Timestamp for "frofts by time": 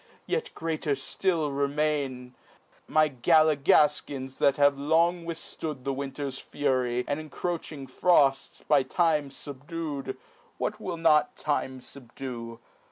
7.87-9.29